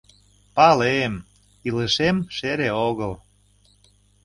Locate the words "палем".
0.55-1.13